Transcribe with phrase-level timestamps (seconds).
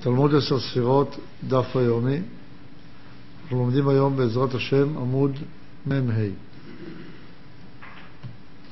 [0.00, 1.16] תלמוד עשר ספירות,
[1.48, 2.18] דף היומי.
[3.42, 5.38] אנחנו לומדים היום בעזרת השם עמוד
[5.86, 6.24] מ"ה.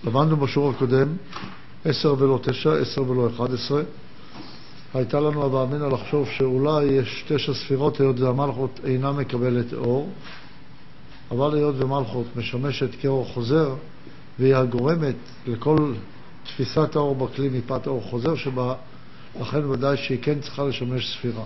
[0.04, 1.08] למדנו בשיעור הקודם
[1.84, 3.83] עשר ולא תשע, עשר ולא אחד עשרה.
[4.94, 10.11] הייתה לנו הווה אמינא לחשוב שאולי יש תשע ספירות היות והמלכות אינה מקבלת אור,
[11.30, 13.74] אבל היות ומלכות משמשת כאור חוזר
[14.38, 15.16] והיא הגורמת
[15.47, 15.93] לכל
[16.45, 18.74] תפיסת האור בכלי מפאת האור חוזר שבה
[19.41, 21.45] לכן ודאי שהיא כן צריכה לשמש ספירה.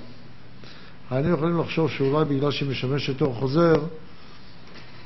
[1.11, 3.75] היינו יכולים לחשוב שאולי בגלל שהיא משמשת אור חוזר,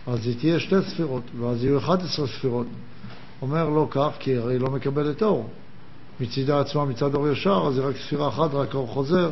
[0.07, 2.67] אז היא תהיה שתי ספירות, ואז יהיו 11 ספירות.
[3.43, 5.49] אומר לא כך, כי הרי היא לא מקבלת אור.
[6.21, 9.31] מצידה עצמה, מצד אור ישר, אז היא רק ספירה אחת, רק אור חוזר.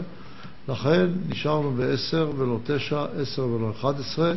[0.69, 4.33] לכן נשארנו בעשר ולא תשע, עשר ולא אחד עשרה,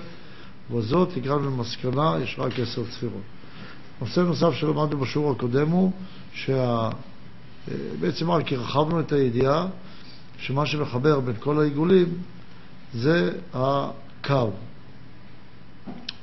[0.72, 3.22] ובזאת הגענו למסקנה, יש רק עשר ספירות.
[4.02, 5.92] נושא נוסף שלמדנו בשיעור הקודם הוא
[6.34, 6.90] שה...
[8.00, 9.68] בעצם רק הרחבנו את הידיעה
[10.38, 12.18] שמה שמחבר בין כל העיגולים
[12.94, 14.52] זה הקו.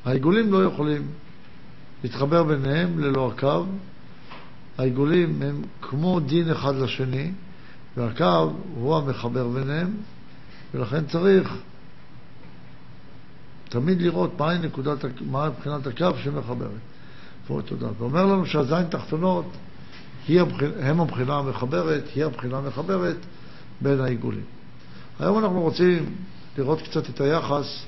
[0.05, 1.07] העיגולים לא יכולים
[2.05, 3.65] להתחבר ביניהם ללא הקו.
[4.79, 7.33] העיגולים הם כמו דין אחד לשני,
[7.97, 9.97] והקו הוא המחבר ביניהם,
[10.75, 11.55] ולכן צריך
[13.69, 16.71] תמיד לראות מהי נקודת, מה מבחינת הקו שמחברת.
[17.47, 17.89] תודה.
[17.99, 19.45] ואומר לנו שהזין תחתונות
[20.81, 23.17] הם הבחינה המחברת, היא הבחינה המחברת
[23.81, 24.45] בין העיגולים.
[25.21, 26.15] היום אנחנו רוצים
[26.59, 27.85] לראות קצת את היחס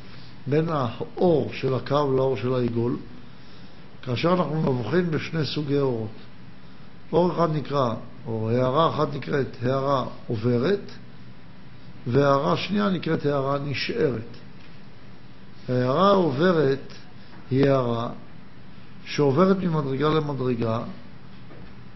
[0.46, 2.96] בין האור של הקו לאור של העיגול,
[4.02, 6.08] כאשר אנחנו מבוכים בשני סוגי אורות.
[7.12, 7.94] אור אחד נקרא,
[8.26, 10.90] או הערה אחת נקראת הערה עוברת,
[12.06, 14.36] והערה שנייה נקראת הערה נשארת.
[15.68, 16.92] הערה העוברת
[17.50, 18.08] היא הערה
[19.04, 20.80] שעוברת ממדרגה למדרגה,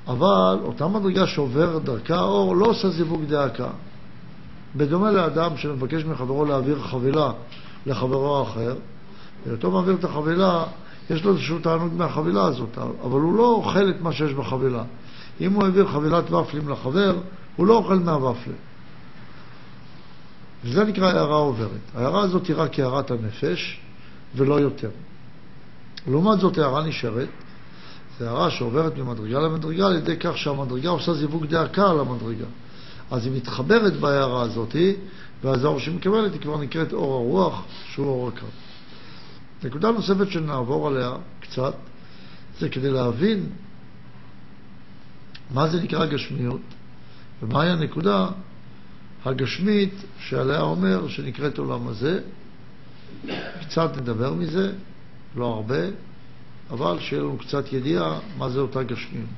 [0.09, 3.69] אבל אותה מדרגה שעובר דרכה האור לא עושה זיווג דאקה.
[4.77, 7.33] בדומה לאדם שמבקש מחברו להעביר חבילה
[7.87, 8.75] לחברו האחר,
[9.47, 10.65] ואותו מעביר את החבילה,
[11.11, 14.83] יש לו איזשהו תענוג מהחבילה הזאת, אבל הוא לא אוכל את מה שיש בחבילה.
[15.41, 17.19] אם הוא העביר חבילת ופלים לחבר,
[17.57, 18.55] הוא לא אוכל מהוופלה.
[20.65, 21.81] וזה נקרא הערה עוברת.
[21.95, 23.81] ההערה הזאת היא רק הערת הנפש,
[24.37, 24.91] ולא יותר.
[26.07, 27.29] לעומת זאת, הערה נשארת,
[28.19, 32.47] זה הערה שעוברת ממדרגה למדרגה על ידי כך שהמדרגה עושה זיווג דאקה על המדרגה.
[33.11, 34.77] אז היא מתחברת בהערה הזאת,
[35.45, 38.47] ואז האור שהיא מקבלת היא כבר נקראת אור הרוח, שהוא אור הקו.
[39.65, 41.75] נקודה נוספת שנעבור עליה קצת,
[42.59, 43.47] זה כדי להבין
[45.51, 46.61] מה זה נקרא גשמיות,
[47.43, 48.29] ומהי הנקודה
[49.25, 52.21] הגשמית שעליה אומר שנקראת עולם הזה.
[53.61, 54.73] קצת נדבר מזה,
[55.37, 55.81] לא הרבה,
[56.71, 59.29] אבל שיהיה לנו קצת ידיעה מה זה אותה גשמיות.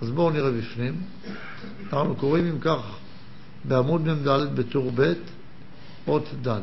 [0.00, 1.00] אז בואו נראה בפנים.
[1.92, 2.96] אנחנו קוראים אם כך
[3.64, 5.12] בעמוד מ"ד בטור ב',
[6.06, 6.60] אות ד'.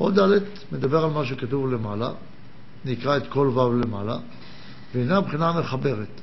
[0.00, 0.40] אות ד'
[0.72, 2.10] מדבר על מה שכתוב למעלה,
[2.84, 4.16] נקרא את כל ו' למעלה,
[4.94, 6.20] והנה הבחינה המחברת.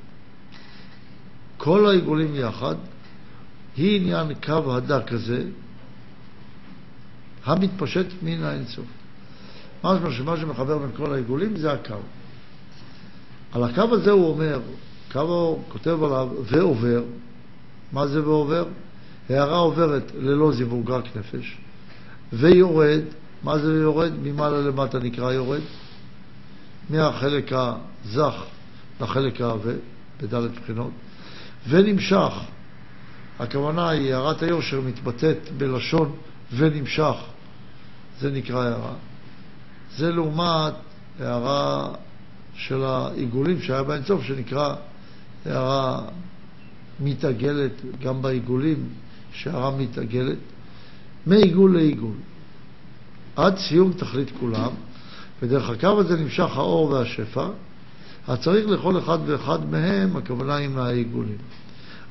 [1.57, 2.75] כל העיגולים יחד
[3.77, 5.43] היא עניין קו הדק הזה,
[7.45, 8.85] המתפשט מן האינסוף.
[9.83, 11.95] משמע שמה שמחבר בין כל העיגולים זה הקו.
[13.51, 14.59] על הקו הזה הוא אומר,
[15.11, 17.03] קו האור כותב עליו ועובר.
[17.91, 18.65] מה זה ועובר?
[19.29, 21.57] הערה עוברת ללא זיווג רק נפש.
[22.33, 23.01] ויורד,
[23.43, 24.11] מה זה יורד?
[24.23, 25.61] ממעלה למטה נקרא יורד.
[26.89, 28.43] מהחלק הזך
[29.01, 29.73] לחלק העבה,
[30.21, 30.91] בדלת בחינות.
[31.69, 32.33] ונמשך.
[33.39, 36.15] הכוונה היא, הערת היושר מתבטאת בלשון
[36.55, 37.15] ונמשך.
[38.19, 38.93] זה נקרא הערה.
[39.97, 40.73] זה לעומת
[41.19, 41.93] הערה
[42.53, 44.75] של העיגולים שהיה באינסוף, שנקרא
[45.45, 46.01] הערה
[46.99, 47.71] מתעגלת,
[48.03, 48.89] גם בעיגולים,
[49.33, 50.37] שהערה מתעגלת,
[51.25, 52.15] מעיגול לעיגול,
[53.35, 54.71] עד סיום תכלית כולם,
[55.41, 57.47] ודרך הקו הזה נמשך האור והשפע,
[58.27, 61.37] אז צריך לכל אחד ואחד מהם, הכוונה היא מהעיגולים.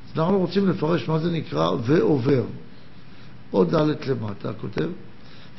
[0.07, 2.43] אז אנחנו רוצים לפרש מה זה נקרא ועובר.
[3.51, 4.89] עוד ד' למטה כותב,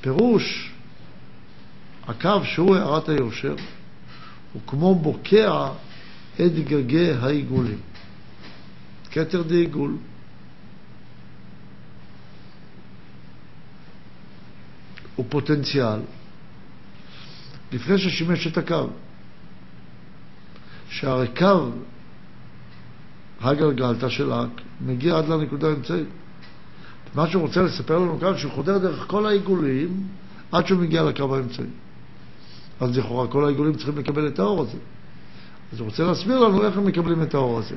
[0.00, 0.75] פירוש
[2.08, 3.54] הקו שהוא הערת היושר,
[4.52, 5.68] הוא כמו בוקע
[6.34, 7.78] את גגי העיגולים.
[9.10, 9.96] כתר דעיגול.
[15.16, 16.00] הוא פוטנציאל
[17.72, 18.88] לפני ששימש את הקו.
[20.88, 21.70] שהרי קו
[23.40, 26.08] הגלגלתא של אק מגיע עד לנקודה האמצעית.
[27.14, 30.06] מה שהוא רוצה לספר לנו כאן, שהוא חודר דרך כל העיגולים
[30.52, 31.66] עד שהוא מגיע לקו האמצעי.
[32.80, 34.78] אז לכאורה כל העיגולים צריכים לקבל את האור הזה.
[35.72, 37.76] אז הוא רוצה להסביר לנו איך הם מקבלים את האור הזה,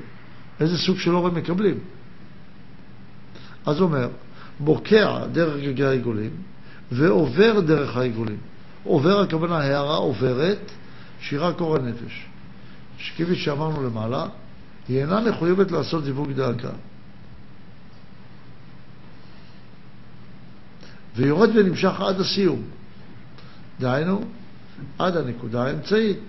[0.60, 1.78] איזה סוג של אור הם מקבלים.
[3.66, 4.10] אז אומר,
[4.60, 6.32] בוקע דרך גגי העיגולים
[6.92, 8.38] ועובר דרך העיגולים.
[8.84, 10.72] עובר הכוונה הערה עוברת,
[11.20, 12.26] שהיא רק אור הנפש.
[12.98, 14.26] שכפי שאמרנו למעלה,
[14.88, 16.72] היא אינה מחויבת לעשות זיווג דאגה.
[21.16, 22.62] ויורד ונמשך עד הסיום.
[23.80, 24.22] דהיינו,
[25.00, 26.20] עד הנקודה האמצעית,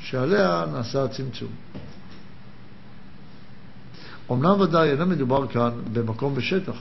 [0.00, 1.48] שעליה נעשה הצמצום.
[4.32, 6.76] אמנם ודאי אינו מדובר כאן במקום בשטח.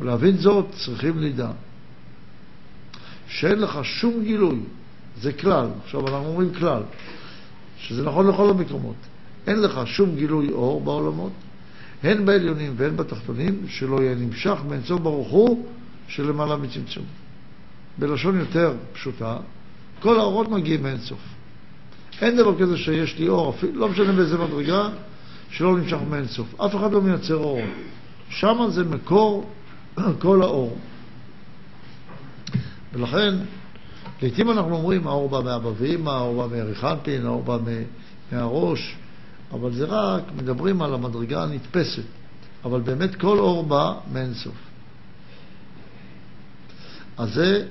[0.00, 1.50] ולהבין זאת צריכים לידע
[3.28, 4.60] שאין לך שום גילוי,
[5.20, 6.82] זה כלל, עכשיו אנחנו אומרים כלל,
[7.78, 8.96] שזה נכון לכל המקומות,
[9.46, 11.32] אין לך שום גילוי אור בעולמות,
[12.02, 15.66] הן בעליונים והן בתחתונים, שלא יהיה נמשך מאינסוף ברוך הוא
[16.08, 17.04] שלמעלה מצמצום.
[17.98, 19.36] בלשון יותר פשוטה,
[20.00, 21.18] כל האורות מגיעים מאינסוף.
[22.20, 24.88] אין דבר כזה שיש לי אור, לא משנה באיזה מדרגה,
[25.50, 26.60] שלא נמשך מאינסוף.
[26.60, 27.68] אף אחד לא מייצר אורות.
[28.28, 29.50] שם זה מקור
[30.22, 30.78] כל האור.
[32.92, 33.34] ולכן,
[34.22, 37.58] לעתים אנחנו אומרים, האור בא מאבא ואמא, האור בא מאריכנטין, האור בא
[38.32, 38.96] מהראש,
[39.52, 42.02] אבל זה רק, מדברים על המדרגה הנתפסת.
[42.64, 44.54] אבל באמת כל אור בא מאינסוף.
[47.18, 47.66] אז זה,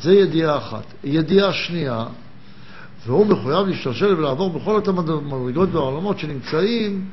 [0.00, 0.84] זה ידיעה אחת.
[1.04, 2.06] ידיעה שנייה,
[3.06, 7.08] והוא מחויב להשתלשל ולעבור בכל אותם המדרגות והעולמות שנמצאים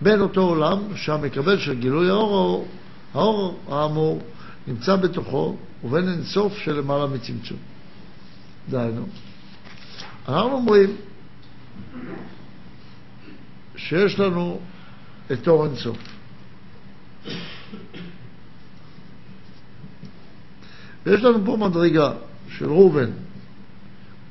[0.00, 2.68] בין אותו עולם שהמקבל של גילוי האור,
[3.14, 4.20] האור האמור
[4.66, 7.56] נמצא בתוכו ובין אינסוף שלמעלה מצמצום.
[8.70, 9.06] דהיינו,
[10.28, 10.96] אנחנו אומרים
[13.76, 14.60] שיש לנו
[15.32, 15.98] את אור אינסוף.
[21.10, 22.12] ויש לנו פה מדרגה
[22.48, 23.10] של ראובן.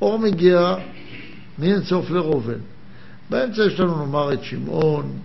[0.01, 0.75] אור מגיע
[1.59, 2.59] מאינסוף לראובן.
[3.29, 5.19] באמצע יש לנו נאמר את שמעון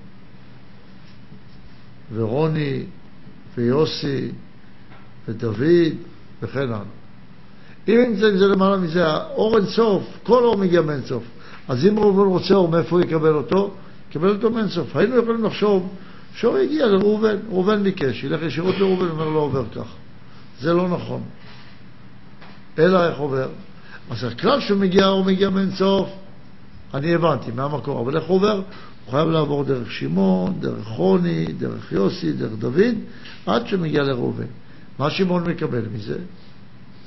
[2.14, 2.82] ורוני
[3.56, 4.28] ויוסי
[5.28, 5.94] ודוד
[6.42, 6.78] וכן הלאה.
[7.88, 11.22] אם נמצא זה למעלה מזה, האור אינסוף, כל אור מגיע מאינסוף.
[11.68, 13.74] אז אם ראובן רוצה אור, מאיפה הוא יקבל אותו?
[14.10, 14.96] יקבל אותו מאינסוף.
[14.96, 15.88] היינו יכולים לחשוב
[16.34, 19.94] שאור הגיע לראובן, ראובן ביקש, ילך ישירות לראובן, אומר לא עובר כך.
[20.60, 21.22] זה לא נכון.
[22.78, 23.48] אלא איך עובר?
[24.10, 26.08] אז הכלל שמגיע, הוא מגיע מאינסוף,
[26.94, 28.54] אני הבנתי מהמקור, אבל איך עובר?
[29.04, 32.94] הוא חייב לעבור דרך שמעון, דרך חוני, דרך יוסי, דרך דוד,
[33.46, 34.46] עד שמגיע לראובן.
[34.98, 36.18] מה שמעון מקבל מזה?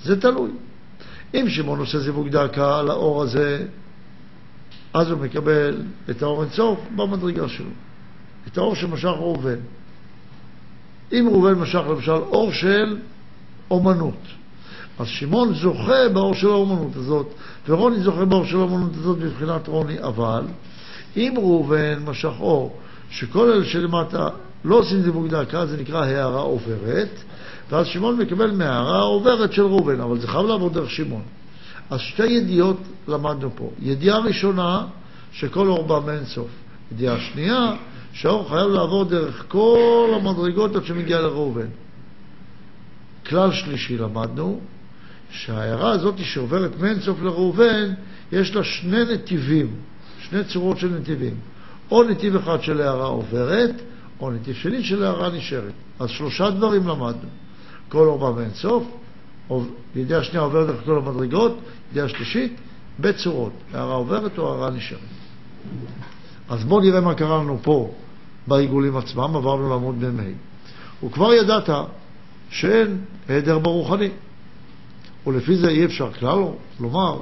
[0.04, 0.50] זה תלוי.
[1.34, 3.66] אם שמעון עושה זיווג דקה על האור הזה,
[4.94, 7.70] אז הוא מקבל את האור אינסוף במדרגה שלו.
[8.48, 9.60] את האור שמשך ראובן.
[11.14, 12.98] אם ראובן משך למשל אור של
[13.72, 14.28] אומנות,
[15.00, 17.28] אז שמעון זוכה באור של האומנות הזאת,
[17.68, 20.44] ורוני זוכה באור של האומנות הזאת מבחינת רוני, אבל
[21.18, 22.78] אם ראובן משך אור,
[23.10, 24.30] שכל אלה שלמטה
[24.66, 27.10] לא עושים זיווג דקה, זה נקרא הערה עוברת,
[27.70, 31.24] ואז שמעון מקבל מהערה עוברת של ראובן, אבל זה חייב לעבור דרך שמעון.
[31.90, 32.78] אז שתי ידיעות
[33.08, 33.70] למדנו פה.
[33.82, 34.86] ידיעה ראשונה,
[35.32, 36.48] שכל אור בא מאינסוף.
[36.92, 37.76] ידיעה שנייה,
[38.14, 41.68] שהאור חייב לעבור דרך כל המדרגות עד שמגיע לראובן.
[43.28, 44.60] כלל שלישי למדנו,
[45.32, 47.94] שההערה הזאת שעוברת מאינסוף לראובן,
[48.32, 49.76] יש לה שני נתיבים,
[50.20, 51.36] שני צורות של נתיבים.
[51.92, 53.76] או נתיב אחד של הערה עוברת,
[54.20, 55.74] או נתיב שני של הערה נשארת.
[56.00, 57.30] אז שלושה דברים למדנו.
[57.90, 58.84] כל אור בא מאינסוף,
[59.96, 61.58] ידיעה שנייה עוברת דרך כל המדרגות,
[61.92, 62.58] ידיעה שלישית,
[63.00, 65.00] בצורות, הערה עוברת או הערה נשארת.
[66.50, 67.94] אז בואו נראה מה קרה לנו פה
[68.48, 70.24] בעיגולים עצמם, עברנו לעמוד מ"ה.
[71.08, 71.70] וכבר ידעת
[72.50, 74.10] שאין היעדר ברוחני.
[75.28, 76.40] ולפי זה אי אפשר כלל
[76.80, 77.20] לומר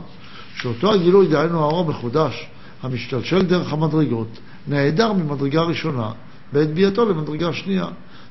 [0.56, 2.48] שאותו הגילוי, דהיינו האור המחודש,
[2.84, 4.28] המשתלשל דרך המדרגות,
[4.68, 6.12] נעדר ממדרגה ראשונה
[6.54, 7.86] בעת ביאתו למדרגה שנייה.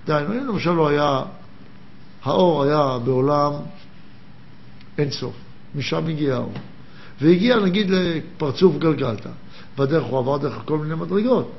[0.07, 1.23] דהיינו, אם למשל לא היה,
[2.23, 3.53] האור היה בעולם
[4.99, 5.35] אין סוף,
[5.75, 6.53] משם הגיע האור,
[7.21, 9.31] והגיע נגיד לפרצוף גלגלתא,
[9.79, 11.51] בדרך הוא עבר דרך כל מיני מדרגות,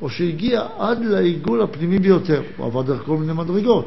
[0.00, 3.86] או שהגיע עד לעיגול הפנימי ביותר, הוא עבר דרך כל מיני מדרגות.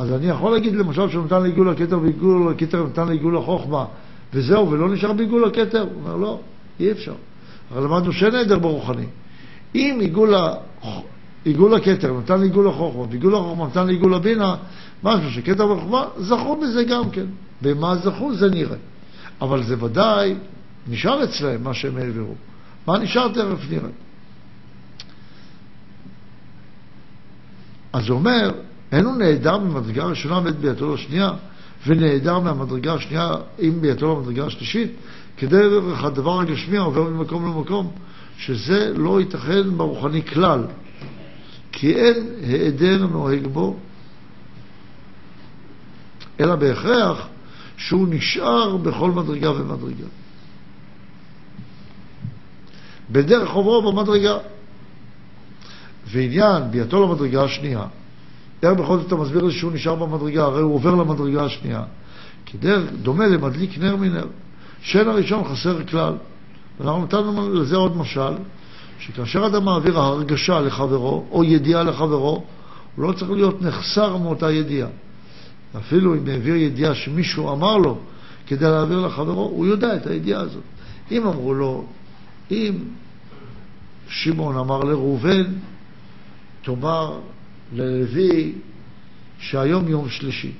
[0.00, 3.84] אז אני יכול להגיד למשל שהוא נתן לעיגול הכתר ועיגול הכתר נתן לעיגול החוכמה
[4.32, 5.80] וזהו, ולא נשאר בעיגול הכתר?
[5.80, 6.40] הוא אומר לא,
[6.80, 7.14] אי אפשר.
[7.72, 9.06] אבל למדנו שאין עדר ברוחני.
[9.74, 10.34] אם עיגול,
[11.44, 14.56] עיגול הכתר נתן לעיגול החוכמה ועיגול החוכמה נתן לעיגול הבינה,
[15.04, 17.26] משהו שכתר וחוכמה, זכו בזה גם כן.
[17.62, 18.76] במה זכו זה נראה.
[19.40, 20.34] אבל זה ודאי
[20.88, 22.34] נשאר אצלהם מה שהם העבירו.
[22.86, 23.90] מה נשאר תכף נראה.
[27.92, 28.50] אז הוא אומר,
[28.92, 31.30] אין הוא נעדר ממדרגה הראשונה ואת ביאתו לשנייה,
[31.86, 34.90] ונעדר מהמדרגה השנייה עם ביאתו למדרגה השלישית,
[35.36, 35.62] כדי
[35.98, 37.92] הדבר הגשמי עובר ממקום למקום,
[38.38, 40.64] שזה לא ייתכן ברוחני כלל.
[41.72, 43.76] כי אין היעדר נוהג בו,
[46.40, 47.28] אלא בהכרח
[47.76, 50.06] שהוא נשאר בכל מדרגה ומדרגה.
[53.10, 54.38] בדרך עוברו במדרגה.
[56.06, 57.84] ועניין ביאתו למדרגה השנייה,
[58.62, 61.82] איך בכל זאת אתה מסביר לי שהוא נשאר במדרגה, הרי הוא עובר למדרגה השנייה.
[62.46, 64.26] כי דרך דומה למדליק נר מנר,
[64.80, 66.14] שאין הראשון חסר כלל.
[66.80, 68.32] ואנחנו נתנו לזה עוד משל,
[68.98, 72.44] שכאשר אדם מעביר הרגשה לחברו, או ידיעה לחברו,
[72.96, 74.88] הוא לא צריך להיות נחסר מאותה ידיעה.
[75.76, 77.98] אפילו אם העביר ידיעה שמישהו אמר לו
[78.46, 80.62] כדי להעביר לחברו, הוא יודע את הידיעה הזאת.
[81.10, 81.84] אם אמרו לו,
[82.50, 82.74] אם
[84.08, 85.44] שמעון אמר לראובן,
[86.62, 87.18] תאמר
[87.72, 88.52] ללוי
[89.38, 90.52] שהיום יום שלישי.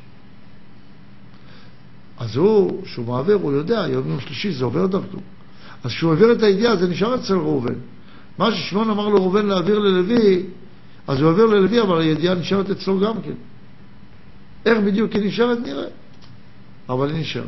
[2.19, 5.19] אז הוא, כשהוא מעביר, הוא יודע, יום יום שלישי זה עובר דרכו.
[5.85, 7.75] אז כשהוא העביר את הידיעה, זה נשאר אצל ראובן.
[8.38, 10.43] מה ששמעון אמר לראובן להעביר ללוי,
[11.09, 13.35] אז הוא העביר ללוי, אבל הידיעה נשארת אצלו גם כן.
[14.67, 15.87] איך בדיוק היא נשארת נראה,
[16.88, 17.45] אבל היא נשארת.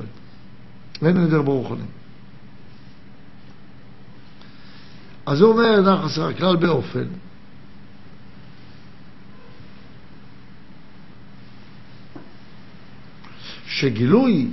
[1.02, 1.84] אין נדר ברוחני.
[5.26, 7.04] אז הוא אומר, נח חסר הכלל באופן
[13.72, 14.48] שגילוי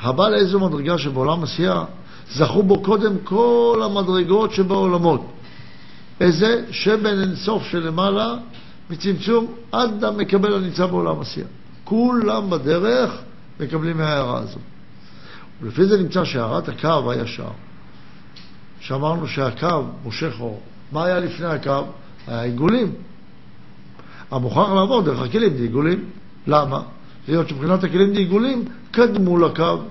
[0.00, 1.84] הבא לאיזו מדרגה שבעולם עשייה,
[2.32, 5.26] זכו בו קודם כל המדרגות שבעולמות.
[6.20, 6.64] איזה?
[6.70, 8.34] שבין אינסוף שלמעלה,
[8.90, 11.46] מצמצום עד המקבל הנמצא בעולם עשייה.
[11.84, 13.12] כולם בדרך
[13.60, 14.62] מקבלים מההערה הזאת.
[15.62, 17.50] ולפי זה נמצא שהערת הקו הישר,
[18.80, 20.60] שאמרנו שהקו מושך אור.
[20.92, 21.82] מה היה לפני הקו?
[22.26, 22.92] היה עיגולים.
[24.30, 26.04] המוכרח לעבור דרך הכלים זה עיגולים.
[26.46, 26.82] למה?
[27.28, 29.82] היות שמבחינת הכלים זה עיגולים קדמו לקו.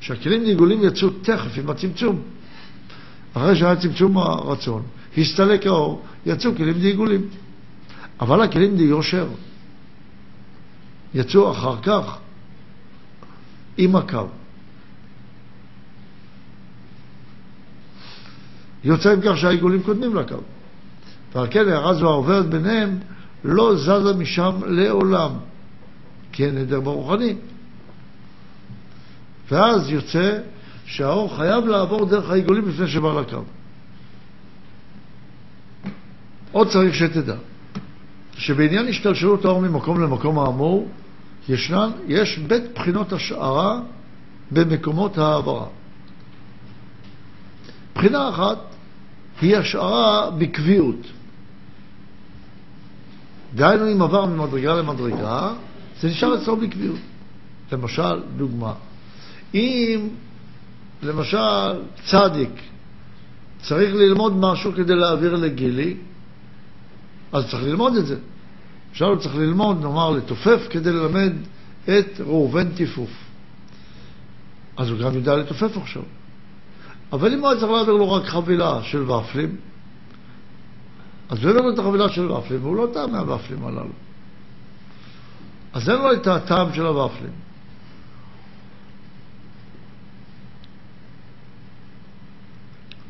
[0.00, 2.20] שהכלים לעיגולים יצאו תכף עם הצמצום.
[3.34, 4.82] אחרי שהיה צמצום הרצון,
[5.18, 7.28] הסתלק האור, יצאו כלים לעיגולים.
[8.20, 9.28] אבל הכלים ליושר
[11.14, 12.18] יצאו אחר כך
[13.76, 14.26] עם הקו.
[18.84, 20.36] יוצא עם כך שהעיגולים קודמים לקו.
[21.34, 22.98] ועל כן הערה זו העוברת ביניהם
[23.44, 25.30] לא זזה משם לעולם,
[26.32, 27.34] כי אין נדר ברוחני.
[29.50, 30.38] ואז יוצא
[30.84, 33.42] שהאור חייב לעבור דרך העיגולים לפני שבא לקו.
[36.52, 37.36] עוד צריך שתדע,
[38.36, 40.88] שבעניין השתלשלות האור ממקום למקום האמור,
[41.48, 43.80] ישנן, יש בית בחינות השערה
[44.50, 45.66] במקומות העברה.
[47.94, 48.58] בחינה אחת
[49.40, 51.06] היא השערה בקביעות.
[53.54, 55.52] דהיינו, אם עבר ממדרגה למדרגה,
[56.00, 56.98] זה נשאר אצלו בקביעות.
[57.72, 58.72] למשל, דוגמה,
[59.54, 60.08] אם
[61.02, 62.50] למשל צדיק
[63.62, 65.96] צריך ללמוד משהו כדי להעביר לגילי,
[67.32, 68.16] אז צריך ללמוד את זה.
[68.90, 71.32] עכשיו הוא צריך ללמוד, נאמר, לתופף כדי ללמד
[71.84, 73.10] את ראובן טיפוף.
[74.76, 76.02] אז הוא גם יודע לתופף עכשיו.
[77.12, 79.56] אבל אם הוא היה צריך להעביר לו רק חבילה של ופלים,
[81.30, 83.92] אז הוא הביא לו את החבילה של ופלים, והוא לא טעם מהוופלים הללו.
[85.72, 87.32] אז אין לו את הטעם של הוופלים.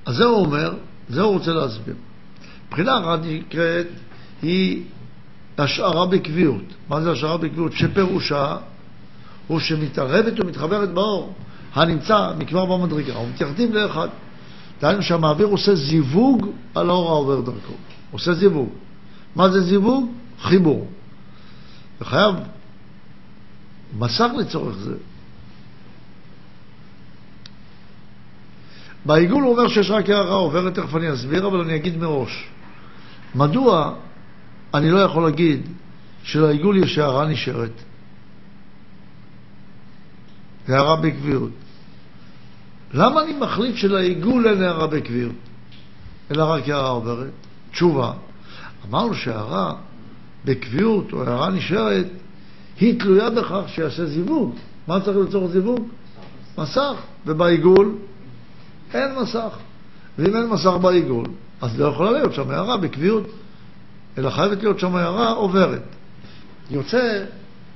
[0.06, 0.74] אז זה הוא אומר,
[1.08, 1.94] זה הוא רוצה להסביר.
[2.68, 3.86] מבחינה אחת נקראת,
[4.42, 4.82] היא
[5.58, 6.64] השערה בקביעות.
[6.88, 7.72] מה זה השערה בקביעות?
[7.72, 8.56] שפירושה
[9.46, 11.34] הוא שמתערבת ומתחברת באור
[11.74, 14.08] הנמצא מכבר במדרגה, ומתייחדים לאחד.
[14.80, 17.74] דהיינו שהמעביר עושה זיווג על האור העובר דרכו.
[18.10, 18.68] עושה זיווג.
[19.36, 20.10] מה זה זיווג?
[20.40, 20.88] חיבור.
[22.00, 22.34] וחייב
[23.98, 24.94] מסך לצורך זה.
[29.04, 32.48] בעיגול הוא אומר שיש רק הערה עוברת, תכף אני אסביר, אבל אני אגיד מראש.
[33.34, 33.94] מדוע
[34.74, 35.60] אני לא יכול להגיד
[36.22, 37.82] שלעיגול יש הערה נשארת?
[40.68, 41.50] הערה בקביעות.
[42.94, 45.34] למה אני מחליט שלעיגול אין הערה בקביעות,
[46.30, 47.32] אלא רק הערה עוברת?
[47.70, 48.12] תשובה,
[48.88, 49.74] אמרנו שהערה
[50.44, 52.06] בקביעות או הערה נשארת
[52.80, 54.54] היא תלויה בכך שיעשה זיווג.
[54.88, 55.88] מה צריך לצורך זיווג?
[56.58, 56.94] מסך.
[57.26, 57.94] ובעיגול
[58.94, 59.58] אין מסך.
[60.18, 61.26] ואם אין מסך בעיגול,
[61.60, 63.24] אז לא יכולה להיות שם הערה בקביעות,
[64.18, 65.82] אלא חייבת להיות שם הערה עוברת.
[66.70, 67.24] יוצא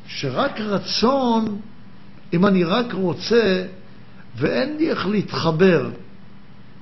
[0.06, 1.58] שרק רצון,
[2.32, 3.64] אם אני רק רוצה
[4.36, 5.90] ואין לי איך להתחבר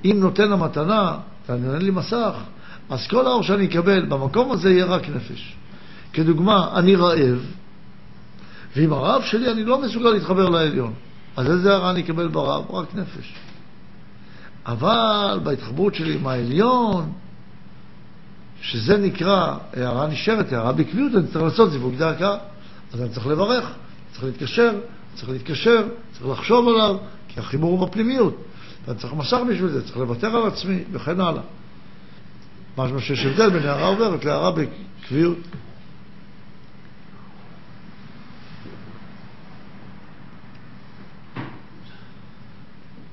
[0.04, 2.34] עם נותן המתנה, ואין לי מסך,
[2.92, 5.56] אז כל האור שאני אקבל במקום הזה יהיה רק נפש.
[6.12, 7.46] כדוגמה, אני רעב,
[8.76, 10.92] ועם הרעב שלי אני לא מסוגל להתחבר לעליון.
[11.36, 12.70] אז איזה הערה אני אקבל ברעב?
[12.70, 13.34] רק נפש.
[14.66, 17.12] אבל בהתחברות שלי עם העליון,
[18.60, 22.36] שזה נקרא הערה נשארת, הערה בקביעות, אני צריך לעשות זיווג דרכה.
[22.92, 23.72] אז אני צריך לברך,
[24.12, 24.70] צריך להתקשר,
[25.14, 26.96] צריך להתקשר, צריך לחשוב עליו,
[27.28, 28.36] כי החיבור הוא בפנימיות.
[28.86, 31.42] ואני צריך מסך בשביל זה, צריך לוותר על עצמי, וכן הלאה.
[32.78, 35.38] משמע שיש הבדל בין הערה עוברת להערה בקביעות.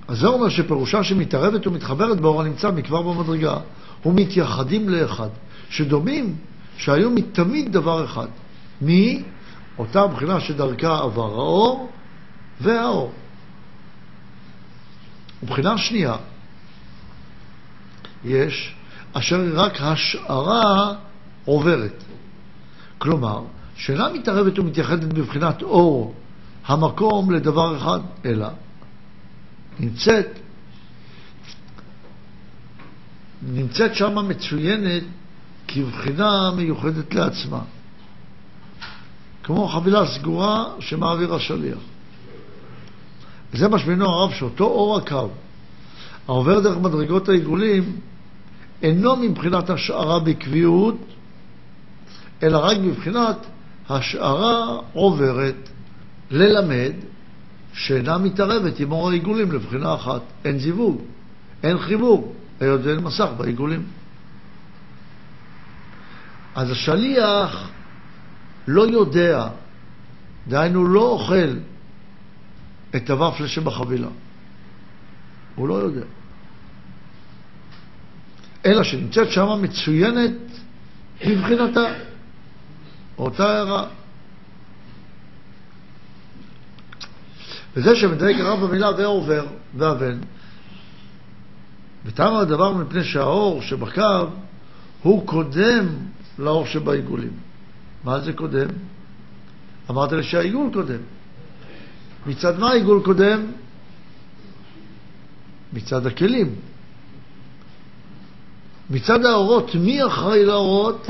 [0.08, 3.58] אז זה אומר שפירושה שמתערבת ומתחברת באור הנמצא מכבר במדרגה,
[4.06, 5.30] ומתייחדים לאחד,
[5.70, 6.36] שדומים
[6.78, 8.28] שהיו מתמיד דבר אחד.
[8.82, 9.24] מי?
[9.78, 11.92] אותה בחינה שדרכה עבר האור
[12.62, 13.12] והאור.
[15.44, 16.16] ובחינה שנייה,
[18.26, 18.76] יש
[19.14, 20.94] אשר רק השערה
[21.46, 22.04] עוברת.
[22.98, 23.42] כלומר,
[23.76, 26.14] שאינה מתערבת ומתייחדת בבחינת אור
[26.66, 28.48] המקום לדבר אחד, אלא
[29.80, 30.40] נמצאת,
[33.42, 35.04] נמצאת שמה מצוינת
[35.68, 37.62] כבחינה מיוחדת לעצמה.
[39.44, 41.78] כמו חבילה סגורה שמעביר השליח.
[43.54, 45.30] וזה משמינו הרב שאותו אור הקו
[46.28, 48.00] העובר דרך מדרגות העיגולים
[48.82, 50.98] אינו מבחינת השערה בקביעות,
[52.44, 53.38] אלא רק מבחינת
[53.90, 55.70] השערה עוברת
[56.32, 56.92] ללמד
[57.74, 60.22] שאינה מתערבת עם אור העיגולים לבחינה אחת.
[60.46, 61.02] אין זיווג,
[61.64, 63.84] אין חיבור, היות ואין מסך בעיגולים.
[66.56, 67.70] אז השליח
[68.68, 69.48] לא יודע,
[70.48, 71.58] דהיינו לא אוכל
[72.96, 74.08] את הוופלה שבחבילה.
[75.56, 76.06] הוא לא יודע.
[78.66, 80.32] אלא שנמצאת שמה מצוינת
[81.28, 81.86] מבחינתה,
[83.18, 83.88] אותה הערה.
[87.76, 89.48] וזה שמדייק הרב במילה ועובר
[89.78, 90.18] ואבן,
[92.06, 94.28] וטעם הדבר מפני שהאור שבקו
[95.04, 95.88] הוא קודם
[96.40, 97.34] לאור שבעיגולים.
[98.04, 98.68] מה זה קודם?
[99.90, 101.00] אמרת לי שהעיגול קודם.
[102.26, 103.46] מצד מה העיגול קודם?
[105.74, 106.56] מצד הכלים.
[108.90, 111.08] מצד האורות, מי אחראי לאורות?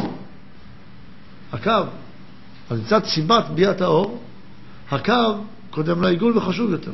[1.52, 1.72] הקו.
[2.70, 4.20] אז מצד סיבת ביאת האור,
[4.92, 6.92] הקו קודם לעיגול וחשוב יותר.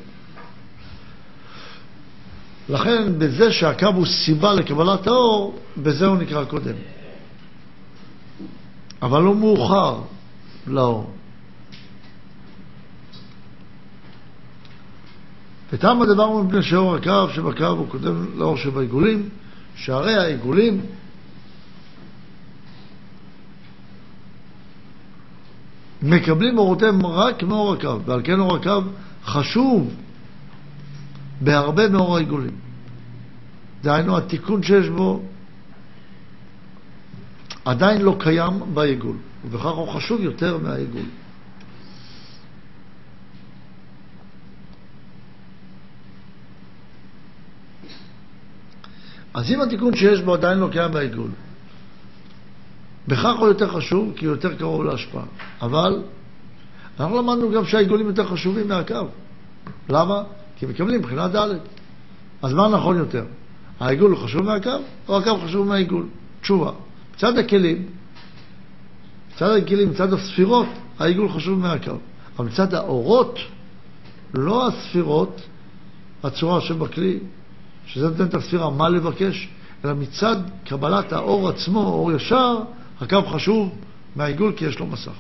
[2.70, 6.76] לכן, בזה שהקו הוא סיבה לקבלת האור, בזה הוא נקרא קודם.
[9.02, 10.00] אבל הוא מאוחר
[10.68, 11.10] לאור.
[15.74, 19.30] ותם הדבר מפני שאור הקו שבקו הוא קודם לאור שבעיגולים,
[19.76, 20.82] שהרי העיגולים
[26.04, 28.82] מקבלים אורותיהם רק מאור הקו, ועל כן אור הקו
[29.26, 29.94] חשוב
[31.42, 32.56] בהרבה מאור העיגולים.
[33.82, 35.22] דהיינו, התיקון שיש בו
[37.66, 41.06] עדיין לא קיים בעיגול, ובכך הוא חשוב יותר מהעיגול.
[49.36, 51.30] אז אם התיקון שיש בו עדיין לא קיים בעיגול,
[53.08, 55.24] בכך הוא יותר חשוב, כי הוא יותר קרוב להשפעה.
[55.62, 56.04] אבל
[57.00, 59.08] אנחנו למדנו גם שהעיגולים יותר חשובים מהקו.
[59.90, 60.24] למה?
[60.58, 61.58] כי מקבלים מבחינה ד'.
[62.42, 63.26] אז מה נכון יותר?
[63.80, 64.70] העיגול חשוב מהקו,
[65.08, 66.06] או הקו חשוב מהעיגול?
[66.42, 66.72] תשובה.
[67.16, 67.86] מצד הכלים,
[69.34, 70.68] מצד הכלים, מצד הספירות,
[71.00, 71.98] העיגול חשוב מהקו.
[72.38, 73.40] אבל מצד האורות,
[74.34, 75.42] לא הספירות,
[76.24, 77.20] הצורה שבכלי,
[77.86, 79.50] שזה נותן את הספירה מה לבקש,
[79.86, 82.58] אלא מצד קבלת האור עצמו, אור ישר,
[83.02, 83.76] הקו חשוב
[84.16, 85.12] מהעיגול כי יש לו מסך.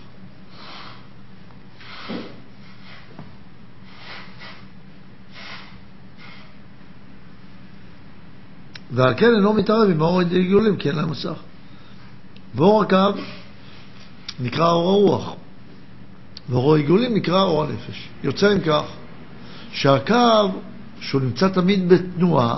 [8.92, 11.40] ועל כן אינו מתערב עם האור העיגולים כי אין להם מסך.
[12.56, 13.20] ואור הקו
[14.40, 15.36] נקרא אור הרוח,
[16.50, 18.10] ואור העיגולים נקרא אור הנפש.
[18.24, 18.84] יוצא עם כך
[19.72, 20.50] שהקו,
[21.00, 22.58] שהוא נמצא תמיד בתנועה,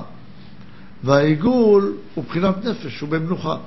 [1.03, 3.57] והעיגול הוא בחינת נפש, הוא במנוחה.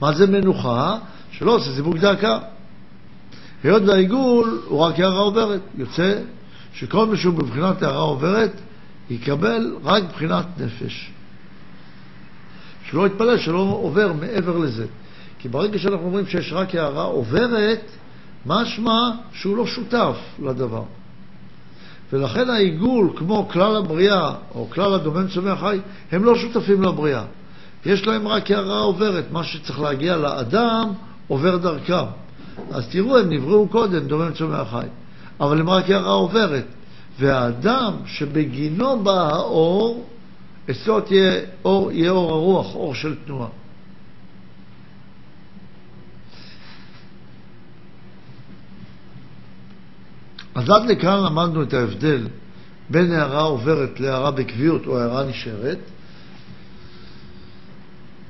[0.00, 0.98] מה זה מנוחה?
[1.30, 2.38] שלא עושה זיווג דאקה.
[3.62, 5.60] היות והעיגול הוא רק הערה עוברת.
[5.78, 6.20] יוצא
[6.74, 8.52] שכל מי שהוא בבחינת הערה עוברת,
[9.10, 11.10] יקבל רק בחינת נפש.
[12.90, 14.86] שלא יתפלא שלא עובר מעבר לזה.
[15.38, 17.90] כי ברגע שאנחנו אומרים שיש רק הערה עוברת,
[18.46, 20.82] משמע שהוא לא שותף לדבר.
[22.12, 25.78] ולכן העיגול, כמו כלל הבריאה, או כלל הדומם צומח חי,
[26.12, 27.24] הם לא שותפים לבריאה.
[27.86, 30.92] יש להם רק הערה עוברת, מה שצריך להגיע לאדם
[31.28, 32.04] עובר דרכם.
[32.72, 34.86] אז תראו, הם נבראו קודם, דומם צומח חי,
[35.40, 36.64] אבל הם רק הערה עוברת.
[37.18, 40.04] והאדם שבגינו בא האור,
[40.70, 41.32] אצלו תהיה
[41.64, 43.48] אור, יהיה אור הרוח, אור של תנועה.
[50.54, 52.26] אז עד לכאן למדנו את ההבדל
[52.90, 55.78] בין הערה עוברת להערה בקביעות או הערה נשארת,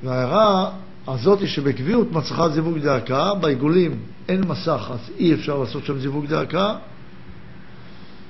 [0.04, 0.70] וההערה
[1.08, 6.76] הזאת שבקביעות מצריכה זיווג דאקה, בעיגולים אין מסך אז אי אפשר לעשות שם זיווג דאקה,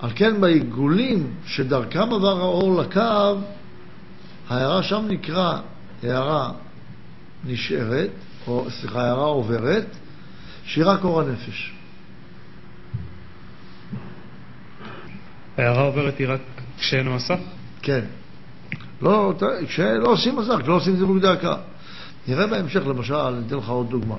[0.01, 3.39] על כן בעיגולים שדרכם עבר האור לקו,
[4.49, 5.59] ההערה שם נקרא
[6.03, 6.53] הערה
[7.45, 8.11] נשארת,
[8.47, 9.87] או סליחה, הערה עוברת,
[10.65, 11.74] שהיא רק אור הנפש.
[15.59, 16.41] ההערה עוברת היא רק
[16.79, 17.39] כשאין מסך?
[17.83, 18.05] כן.
[19.03, 19.33] לא,
[19.67, 21.57] כשלא עושים מסך, כשלא עושים זיווג דאקה.
[22.29, 24.17] נראה בהמשך, למשל, אני אתן לך עוד דוגמה.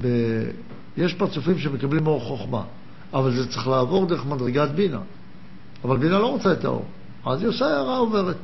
[0.00, 0.06] ב...
[0.96, 2.62] יש פרצופים שמקבלים אור חוכמה,
[3.12, 5.00] אבל זה צריך לעבור דרך מדרגת בינה.
[5.84, 6.84] אבל בינה לא רוצה את האור,
[7.26, 8.36] אז היא עושה הערה עוברת.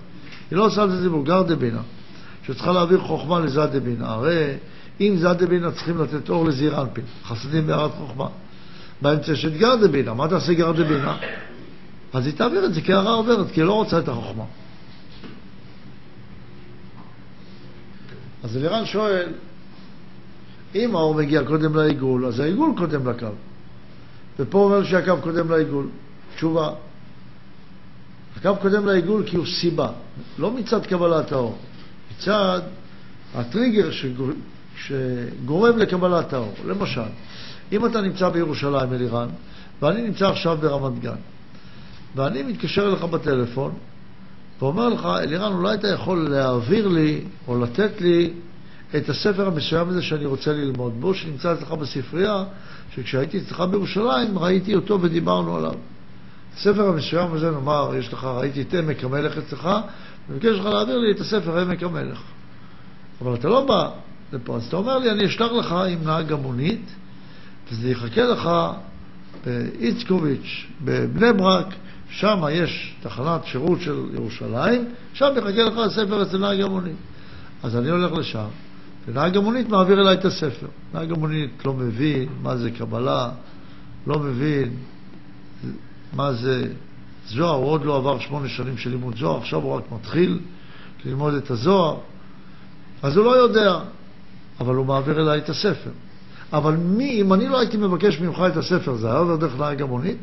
[0.51, 1.81] היא לא עושה על זה זיווג, גר דה בינה,
[2.47, 4.09] שצריכה להעביר חוכמה לזד דה בינה.
[4.09, 4.55] הרי
[5.01, 8.27] אם זד דה בינה צריכים לתת אור לזעיר אנפין, חסדים בהערת חוכמה.
[9.03, 11.17] באמצע יש את גר דה בינה, מה תעשה גר דה בינה?
[12.13, 14.45] אז היא תעביר את זה כהערה עוברת, כי היא לא רוצה את החוכמה.
[18.43, 19.33] אז אלירן שואל,
[20.75, 23.27] אם האור מגיע קודם לעיגול, אז העיגול קודם לקו.
[24.39, 25.87] ופה אומר שהקו קודם לעיגול.
[26.35, 26.71] תשובה,
[28.37, 29.89] הקו קודם לעיגול כי הוא סיבה,
[30.39, 31.59] לא מצד קבלת האור,
[32.11, 32.61] מצד
[33.35, 34.31] הטריגר שגור...
[34.77, 36.55] שגורם לקבלת האור.
[36.65, 37.11] למשל,
[37.73, 39.29] אם אתה נמצא בירושלים, אלירן,
[39.83, 41.17] ואני נמצא עכשיו ברמת גן,
[42.17, 43.73] ואני מתקשר אליך בטלפון,
[44.61, 48.33] ואומר לך, אלירן, אולי אתה יכול להעביר לי או לתת לי
[48.97, 52.45] את הספר המסוים הזה שאני רוצה ללמוד בו, שנמצא אצלך בספרייה,
[52.95, 55.75] שכשהייתי אצלך בירושלים ראיתי אותו ודיברנו עליו.
[56.57, 59.69] הספר המסוים הזה, נאמר, יש לך, ראיתי את עמק המלך אצלך,
[60.29, 62.23] ומבקש לך להעביר לי את הספר עמק המלך.
[63.23, 63.91] אבל אתה לא בא
[64.33, 66.95] לפה, אז אתה אומר לי, אני אשלח לך עם נהג המונית,
[67.73, 68.51] וזה יחכה לך
[69.47, 71.67] באיצקוביץ', בבני ברק,
[72.11, 76.97] שם יש תחנת שירות של ירושלים, שם יחכה לך הספר אצל נהג המונית.
[77.63, 78.47] אז אני הולך לשם,
[79.07, 80.67] ונהג המונית מעביר אליי את הספר.
[80.95, 83.31] נהג המונית לא מבין מה זה קבלה,
[84.07, 84.77] לא מבין
[86.13, 86.73] מה זה
[87.27, 90.39] זוהר, הוא עוד לא עבר שמונה שנים של לימוד זוהר, עכשיו הוא רק מתחיל
[91.05, 91.97] ללמוד את הזוהר,
[93.03, 93.79] אז הוא לא יודע,
[94.61, 95.91] אבל הוא מעביר אליי את הספר.
[96.53, 99.83] אבל מי, אם אני לא הייתי מבקש ממך את הספר, זה היה עובר דרך נהג
[99.83, 100.19] המונית?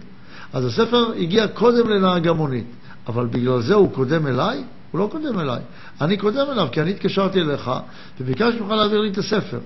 [0.54, 2.66] אז הספר הגיע קודם לנהג המונית,
[3.08, 4.64] אבל בגלל זה הוא קודם אליי?
[4.92, 5.60] הוא לא קודם אליי.
[6.02, 7.72] אני קודם אליו, כי אני התקשרתי אליך
[8.20, 9.60] וביקשתי ממך להעביר לי את הספר.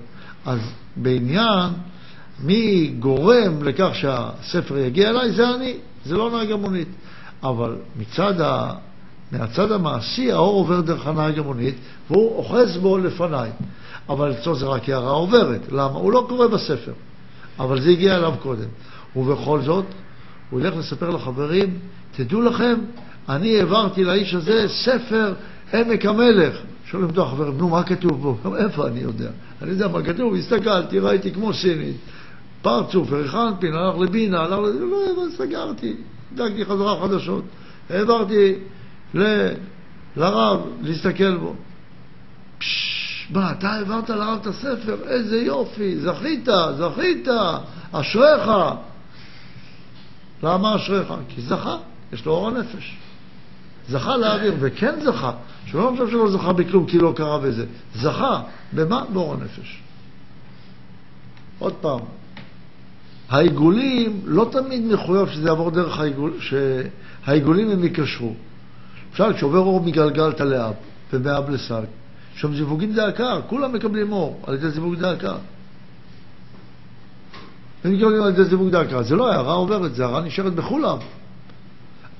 [0.46, 0.58] אז
[0.96, 1.70] בעניין
[2.40, 6.88] מי גורם לכך שהספר יגיע אליי, זה אני, זה לא נהג המונית.
[7.42, 8.72] אבל מצד ה...
[9.32, 11.74] מהצד המעשי, האור עובר דרך הנהג המונית,
[12.10, 13.50] והוא אוחז בו לפניי.
[14.08, 15.60] אבל אצלו זה רק הערה עוברת.
[15.72, 15.98] למה?
[15.98, 16.92] הוא לא קורא בספר,
[17.58, 18.68] אבל זה הגיע אליו קודם.
[19.16, 19.84] ובכל זאת,
[20.52, 21.78] הוא ילך לספר לחברים,
[22.16, 22.74] תדעו לכם,
[23.28, 25.34] אני העברתי לאיש הזה ספר
[25.72, 26.56] עמק המלך.
[26.84, 28.56] שואלים אותו החברים, נו, מה כתוב בו?
[28.56, 29.30] איפה אני יודע?
[29.62, 31.96] אני יודע מה כתוב, הסתכלתי, ראיתי כמו סינית.
[32.62, 34.62] פרצוף, אריכנפין, הלך לבינה, הלך ל...
[34.62, 35.96] לא, סגרתי,
[36.34, 37.44] דאגתי חזרה חדשות.
[37.90, 38.54] העברתי
[39.14, 39.48] ל...
[40.16, 41.54] לרב להסתכל בו.
[43.30, 44.96] מה, אתה העברת לרב את הספר?
[45.08, 47.28] איזה יופי, זכית, זכית,
[47.92, 48.50] אשריך.
[50.42, 51.14] למה אשריך?
[51.28, 51.76] כי זכה,
[52.12, 52.96] יש לו אור הנפש.
[53.88, 55.32] זכה להעביר, וכן זכה,
[55.66, 57.66] שלא חושב שלא זכה בכלום כי לא קרה בזה.
[57.94, 59.04] זכה, במה?
[59.12, 59.82] באור הנפש.
[61.58, 62.00] עוד פעם,
[63.28, 68.34] העיגולים לא תמיד מחויב שזה יעבור דרך העיגול, שהעיגולים הם יקשרו.
[69.10, 70.74] למשל, כשעובר אור מגלגלתא לאב
[71.12, 71.84] ומאב לשק,
[72.34, 75.30] שם זיווגים דאקה, כולם מקבלים אור על ידי זיווג דאקה.
[75.30, 75.38] הם
[77.84, 79.02] מקבלים על ידי זיווג דאקה.
[79.02, 80.98] זה לא הערה עוברת, זה הערה נשארת בכולם.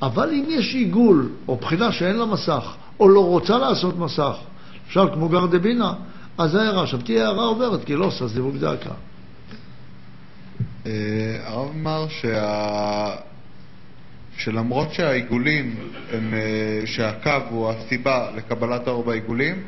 [0.03, 4.37] אבל אם יש עיגול, או בחינה שאין לה מסך, או לא רוצה לעשות מסך,
[4.87, 5.93] למשל כמו גרדבינה,
[6.39, 6.83] אז זה הערה.
[6.83, 8.91] עכשיו תהיה הערה עוברת, כי לא עושה זיווג דאקה.
[10.87, 10.93] אה,
[11.45, 13.15] הרב אמר שה...
[14.37, 15.75] שלמרות שהעיגולים
[16.13, 19.63] הם, אה, שהקו הוא הסיבה לקבלת האור בעיגולים,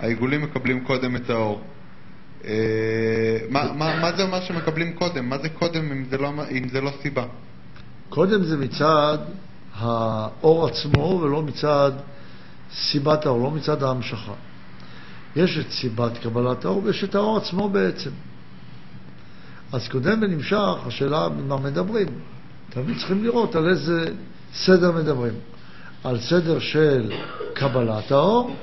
[0.00, 1.60] העיגולים מקבלים קודם את האור.
[2.44, 5.28] אה, מה, זה אומר שמקבלים קודם?
[5.28, 7.24] מה זה קודם אם זה לא, אם זה לא סיבה?
[8.08, 9.18] קודם זה מצד
[9.74, 11.92] האור עצמו ולא מצד
[12.74, 14.32] סיבת האור, לא מצד ההמשכה.
[15.36, 18.10] יש את סיבת קבלת האור ויש את האור עצמו בעצם.
[19.72, 22.08] אז קודם ונמשך, השאלה במה מדברים.
[22.70, 24.04] תמיד צריכים לראות על איזה
[24.54, 25.34] סדר מדברים.
[26.04, 27.12] על סדר של
[27.52, 28.56] קבלת האור,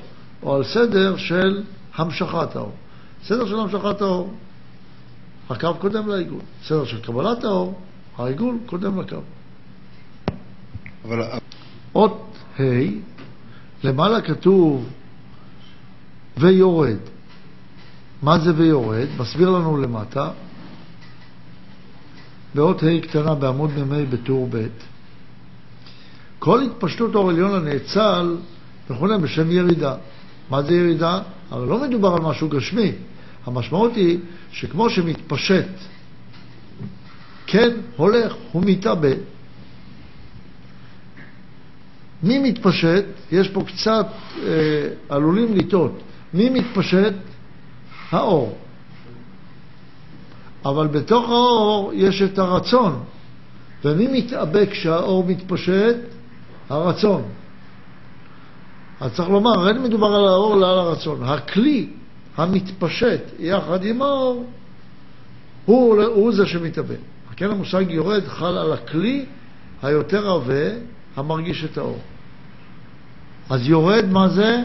[0.43, 1.63] או על סדר של
[1.95, 2.73] המשכת האור.
[3.27, 4.33] סדר של המשכת האור,
[5.49, 6.39] הקו קודם לעיגול.
[6.63, 7.79] סדר של קבלת האור,
[8.17, 9.21] העיגול קודם לקו.
[11.05, 11.23] אבל
[11.95, 12.63] אות ה',
[13.83, 14.89] למעלה כתוב
[16.37, 16.97] ויורד.
[18.21, 19.07] מה זה ויורד?
[19.19, 20.31] מסביר לנו למטה,
[22.55, 24.67] באות ה' קטנה בעמוד מ"ה בטור ב',
[26.39, 28.37] כל התפשטות אור עליון הנאצל
[28.89, 29.95] מכונה בשם ירידה.
[30.49, 31.21] מה זה ירידה?
[31.51, 32.91] הרי לא מדובר על משהו גשמי.
[33.47, 34.19] המשמעות היא
[34.51, 35.67] שכמו שמתפשט,
[37.47, 39.15] כן, הולך, הוא מתאבד.
[42.23, 43.05] מי מתפשט?
[43.31, 44.07] יש פה קצת,
[44.43, 44.43] אה,
[45.09, 45.99] עלולים לטעות.
[46.33, 47.13] מי מתפשט?
[48.11, 48.57] האור.
[50.65, 53.03] אבל בתוך האור יש את הרצון.
[53.85, 55.95] ומי מתאבק כשהאור מתפשט?
[56.69, 57.23] הרצון.
[58.99, 61.23] אז צריך לומר, אין מדובר על האור אלא על הרצון.
[61.23, 61.89] הכלי
[62.37, 64.45] המתפשט יחד עם האור
[65.65, 66.97] הוא, הוא זה שמתאבק.
[67.35, 69.25] כן, המושג יורד חל על הכלי
[69.81, 70.69] היותר עבה
[71.15, 71.99] המרגיש את האור.
[73.49, 74.63] אז יורד מה זה?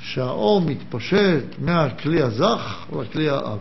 [0.00, 3.58] שהאור מתפשט מהכלי הזך לכלי האב.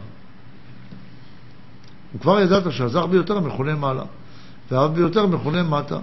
[2.15, 4.03] וכבר ידעת שהזך ביותר מכונה מעלה,
[4.71, 5.99] והאב ביותר מכונה מטה.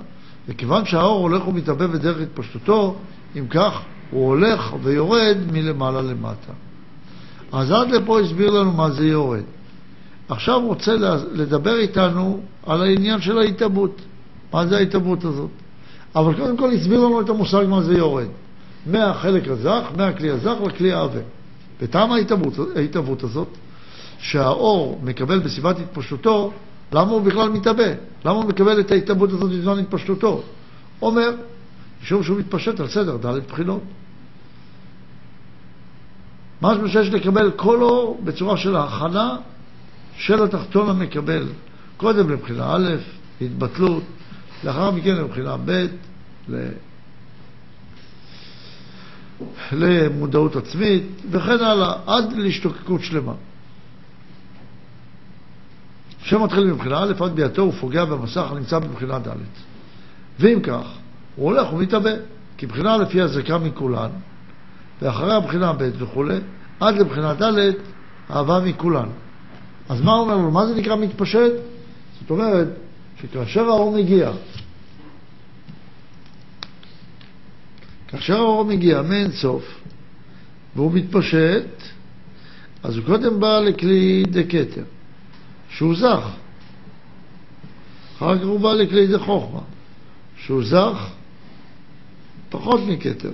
[0.48, 2.96] וכיוון שהאור הולך ומתאבב בדרך התפשטותו,
[3.38, 6.52] אם כך, הוא הולך ויורד מלמעלה למטה.
[7.52, 9.42] אז עד לפה הסביר לנו מה זה יורד.
[10.28, 10.92] עכשיו רוצה
[11.32, 14.00] לדבר איתנו על העניין של ההתאבות.
[14.52, 15.50] מה זה ההתאבות הזאת?
[16.16, 18.26] אבל קודם כל הסביר לנו את המושג מה זה יורד.
[18.86, 21.20] מהחלק הזך, מהכלי הזך לכלי העבה.
[21.80, 22.12] וטעם
[22.76, 23.48] ההתאבות הזאת,
[24.18, 26.52] שהאור מקבל בסביבת התפשטותו,
[26.92, 27.92] למה הוא בכלל מתאבא?
[28.24, 30.42] למה הוא מקבל את ההתאבות הזאת בזמן התפשטותו?
[31.02, 31.30] אומר,
[32.02, 33.82] משום שהוא מתפשט על סדר ד' בחינות.
[36.62, 39.36] משהו שיש לקבל כל אור בצורה של ההכנה
[40.16, 41.46] של התחתון המקבל.
[41.96, 42.88] קודם לבחינה א',
[43.40, 44.02] התבטלות,
[44.64, 45.86] לאחר מכן לבחינה ב',
[49.72, 53.34] למודעות עצמית וכן הלאה, עד להשתוקקות שלמה.
[56.22, 59.30] שמתחיל מבחינה א' עד ביאתו הוא פוגע במסך הנמצא בבחינה ד'.
[60.40, 60.86] ואם כך,
[61.36, 62.10] הוא הולך ומתאבא,
[62.56, 64.10] כי בחינה א' היא הזקה מכולן,
[65.02, 66.38] ואחרי הבחינה ב' וכולי,
[66.80, 67.72] עד לבחינה ד'
[68.30, 69.08] אהבה מכולן.
[69.88, 70.50] אז מה אומר לו?
[70.50, 71.52] מה זה נקרא מתפשט?
[72.20, 72.68] זאת אומרת,
[73.20, 74.30] שכאשר האור מגיע,
[78.08, 79.80] כאשר האור מגיע מאין סוף
[80.76, 81.82] והוא מתפשט,
[82.82, 84.82] אז הוא קודם בא לכלי דקטר.
[85.72, 86.28] שהוא זך.
[88.16, 89.60] אחר כך הוא בא לכלי זה חוכמה,
[90.36, 91.10] שהוא זך
[92.50, 93.30] פחות מכתר,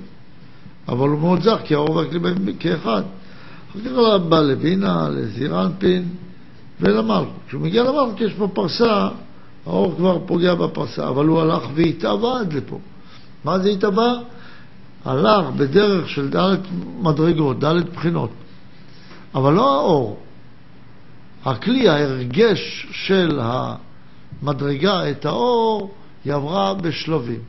[0.88, 2.20] אבל הוא מאוד זך, כי הרוב והכלי
[2.60, 3.02] כאחד.
[3.70, 6.08] אחר כך בא לבינה, לזירנפין
[6.80, 7.32] ולמלכות.
[7.46, 9.08] כשהוא מגיע למלכות יש פה פרסה,
[9.66, 12.78] האור כבר פוגע בפרסה, אבל הוא הלך והתאבע עד לפה.
[13.44, 14.12] מה זה התאבע?
[15.04, 16.56] הלך בדרך של ד'
[17.00, 18.30] מדרגות, ד' בחינות.
[19.34, 20.18] אבל לא האור,
[21.44, 27.40] הכלי, ההרגש של המדרגה, את האור, היא עברה בשלבים.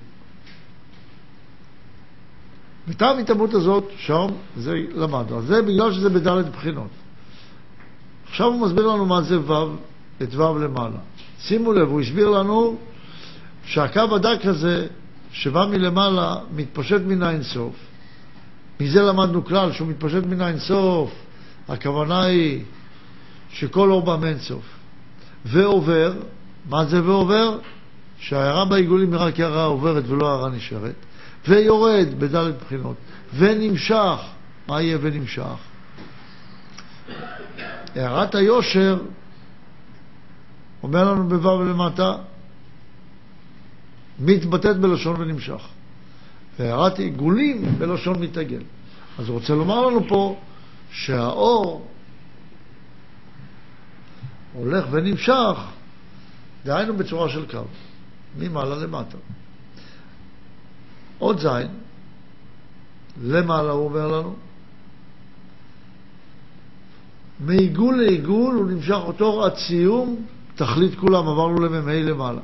[2.89, 5.37] וטעם ההתאמות הזאת, שם זה למדנו.
[5.37, 6.89] אז זה בגלל שזה בדלת בחינות.
[8.29, 9.75] עכשיו הוא מסביר לנו מה זה ו',
[10.23, 10.97] את ו' למעלה.
[11.39, 12.77] שימו לב, הוא הסביר לנו
[13.65, 14.87] שהקו הדק הזה,
[15.31, 17.75] שבא מלמעלה, מתפשט מן האינסוף.
[18.79, 21.11] מזה למדנו כלל, שהוא מתפשט מן האינסוף.
[21.67, 22.63] הכוונה היא
[23.49, 24.63] שכל אור בא מאינסוף.
[25.45, 26.13] ועובר,
[26.69, 27.57] מה זה ועובר?
[28.19, 30.95] שההערה בעיגולים היא רק הערה עוברת ולא הערה נשארת.
[31.47, 32.95] ויורד בדלת בחינות.
[33.33, 34.19] ונמשך,
[34.67, 35.57] מה יהיה ונמשך?
[37.95, 38.99] הערת היושר,
[40.83, 42.15] אומר לנו בו' למטה,
[44.19, 45.67] מתבטאת בלשון ונמשך.
[46.59, 48.61] והערת עיגולים בלשון מתעגל.
[49.19, 50.39] אז הוא רוצה לומר לנו פה
[50.91, 51.87] שהאור
[54.53, 55.57] הולך ונמשך,
[56.65, 57.63] דהיינו בצורה של קו,
[58.39, 59.17] ממעלה למטה.
[61.19, 61.67] עוד זין,
[63.23, 64.35] למעלה הוא אומר לנו,
[67.39, 72.41] מעיגול לעיגול הוא נמשך אותו עד סיום תכלית כולם, עברנו למ"ה למעלה.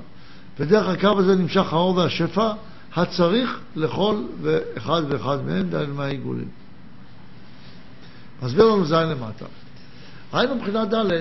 [0.60, 2.54] ודרך הקו הזה נמשך האור והשפע
[2.96, 6.48] הצריך לכל ואחד ואחד מהם, דהיינו מהעיגולים.
[8.44, 9.46] מסביר לנו זין למטה.
[10.34, 11.12] היינו מבחינה ד'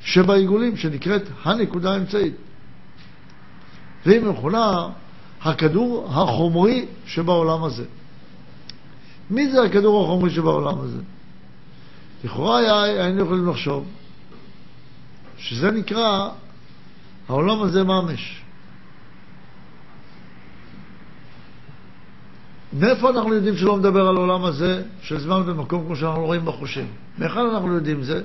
[0.00, 2.34] שבעיגולים, שנקראת הנקודה האמצעית.
[4.06, 4.88] והיא מכונה
[5.42, 7.84] הכדור החומרי שבעולם הזה.
[9.30, 10.98] מי זה הכדור החומרי שבעולם הזה?
[12.24, 13.84] לכאורה היינו יכולים לחשוב
[15.38, 16.28] שזה נקרא
[17.28, 18.42] העולם הזה ממש.
[22.72, 26.86] מאיפה אנחנו יודעים שלא מדבר על העולם הזה של זמן ומקום כמו שאנחנו רואים בחושים?
[27.18, 28.22] מאיפה אנחנו יודעים זה?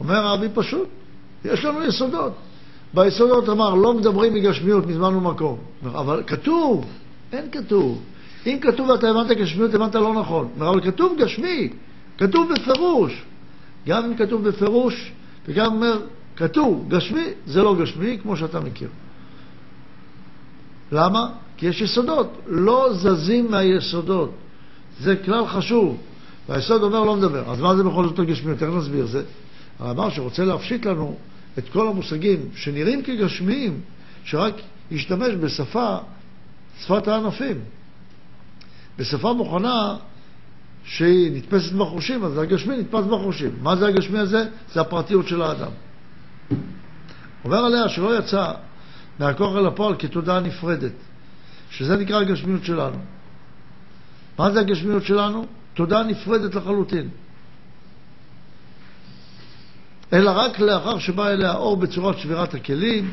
[0.00, 0.88] אומר הרבי פשוט,
[1.44, 2.32] יש לנו יסודות.
[2.94, 5.58] ביסודות אמר, לא מדברים מגשמיות, מזמן ומקום.
[5.84, 6.84] אבל כתוב,
[7.32, 8.02] אין כתוב.
[8.46, 10.48] אם כתוב ואתה הבנת גשמיות, הבנת לא נכון.
[10.58, 11.68] אבל כתוב גשמי,
[12.18, 13.24] כתוב בפירוש.
[13.86, 15.12] גם אם כתוב בפירוש,
[15.48, 15.98] וגם אומר,
[16.36, 18.88] כתוב גשמי, זה לא גשמי, כמו שאתה מכיר.
[20.92, 21.28] למה?
[21.56, 24.30] כי יש יסודות, לא זזים מהיסודות.
[25.00, 25.96] זה כלל חשוב.
[26.48, 27.50] והיסוד אומר לא מדבר.
[27.50, 28.62] אז מה זה בכל זאת הגשמיות?
[28.62, 29.22] איך נסביר זה?
[29.78, 31.16] הרמב"ם שרוצה להפשיט לנו
[31.58, 33.80] את כל המושגים שנראים כגשמיים,
[34.24, 34.54] שרק
[34.90, 35.96] ישתמש בשפה,
[36.80, 37.60] שפת הענפים.
[38.98, 39.96] בשפה מוכנה
[40.84, 43.50] שהיא נתפסת בחושים, אז הגשמי נתפס בחושים.
[43.62, 44.48] מה זה הגשמי הזה?
[44.72, 45.70] זה הפרטיות של האדם.
[47.44, 48.52] אומר עליה שלא יצא
[49.18, 50.92] מהכוח אל הפועל כתודעה נפרדת,
[51.70, 52.98] שזה נקרא הגשמיות שלנו.
[54.38, 55.46] מה זה הגשמיות שלנו?
[55.74, 57.08] תודעה נפרדת לחלוטין.
[60.12, 63.12] אלא רק לאחר שבא אליה אור בצורת שבירת הכלים,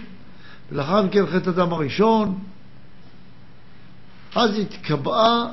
[0.72, 2.38] ולאחר מכן חטא הדם הראשון,
[4.36, 5.46] אז התקבעה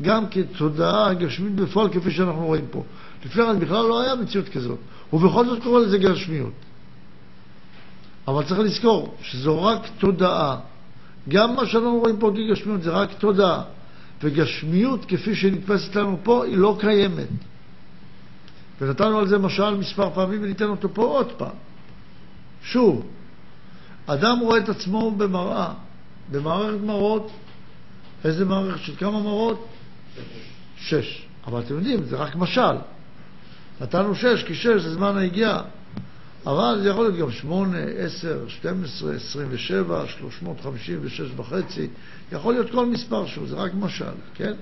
[0.00, 2.84] גם כתודעה גשמית בפועל כפי שאנחנו רואים פה.
[3.24, 4.78] לפני כן בכלל לא היה מציאות כזאת,
[5.12, 6.52] ובכל זאת קורא לזה גשמיות.
[8.28, 10.56] אבל צריך לזכור שזו רק תודעה.
[11.28, 13.62] גם מה שאנחנו רואים פה כגשמיות זה רק תודעה.
[14.22, 17.28] וגשמיות כפי שנתפסת לנו פה היא לא קיימת.
[18.80, 21.56] ונתנו על זה משל מספר פעמים וניתן אותו פה עוד פעם.
[22.62, 23.06] שוב,
[24.06, 25.72] אדם רואה את עצמו במראה,
[26.30, 27.30] במערכת מראות,
[28.24, 29.66] איזה מערכת של כמה מראות?
[30.76, 31.26] שש.
[31.46, 32.76] אבל אתם יודעים, זה רק משל.
[33.80, 35.62] נתנו שש, כי שש זה זמן היגיעה.
[36.46, 41.30] אבל זה יכול להיות גם שמונה, עשר, שתים עשרה, עשרים ושבע, שלוש מאות חמישים ושש
[41.36, 41.88] וחצי,
[42.32, 44.52] יכול להיות כל מספר שהוא, זה רק משל, כן?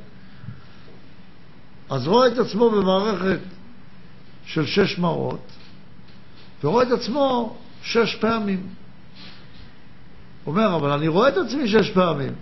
[1.91, 3.39] אז רואה את עצמו במערכת
[4.49, 5.47] של שש מראות,
[6.65, 8.67] ורואה את עצמו שש פעמים.
[10.47, 12.33] אומר, אבל אני רואה את עצמי שש פעמים,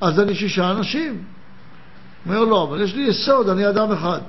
[0.00, 1.24] אז אני שישה אנשים.
[2.26, 4.20] אומר, לא, אבל יש לי יסוד, אני אדם אחד.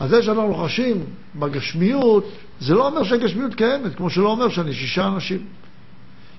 [0.00, 2.28] אז זה שאנחנו חשים בגשמיות,
[2.60, 5.46] זה לא אומר שהגשמיות קיימת, כמו שלא אומר שאני שישה אנשים.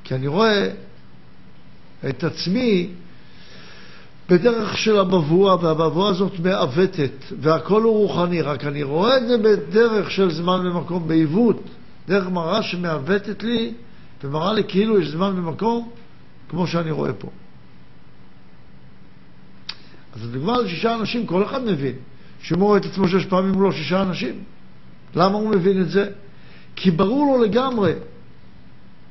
[0.04, 0.70] כי אני רואה
[2.10, 2.90] את עצמי
[4.30, 10.12] בדרך של המבואה, והמבואה הזאת מעוותת, והכל הוא רוחני, רק אני רואה את זה בדרך
[10.12, 11.62] של זמן ומקום, בעיוות,
[12.08, 13.74] דרך מראה שמעוותת לי
[14.24, 15.90] ומראה לי כאילו יש זמן ומקום,
[16.50, 17.30] כמו שאני רואה פה.
[20.16, 21.96] אז הדוגמה על שישה אנשים, כל אחד מבין
[22.42, 24.44] שאם הוא רואה את עצמו שש פעמים לא שישה אנשים.
[25.16, 26.10] למה הוא מבין את זה?
[26.76, 27.94] כי ברור לו לגמרי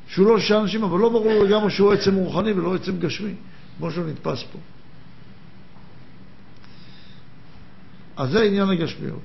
[0.08, 3.34] שהוא לא שישה אנשים, אבל לא ברור לו לגמרי שהוא עצם רוחני ולא עצם גשמי,
[3.78, 4.58] כמו שהוא נתפס פה.
[8.16, 9.20] אז זה עניין הגשמיות.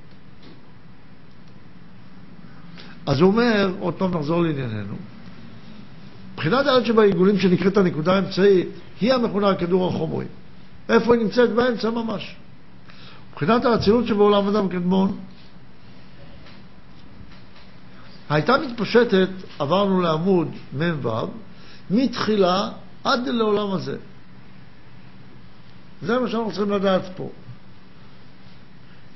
[3.06, 4.94] אז הוא אומר, עוד פעם נחזור לענייננו,
[6.34, 8.68] מבחינת הארץ שבעיגולים שנקראת הנקודה האמצעית,
[9.00, 10.24] היא המכונה הכדור החומרי.
[10.88, 11.50] איפה היא נמצאת?
[11.50, 12.36] באמצע ממש.
[13.30, 15.18] מבחינת האצילות שבעולם אדם קדמון,
[18.30, 20.48] הייתה מתפשטת, עברנו לעמוד
[20.78, 21.10] מ"ו,
[21.90, 22.70] מתחילה
[23.04, 23.96] עד לעולם הזה.
[26.02, 27.28] זה מה שאנחנו צריכים לדעת פה.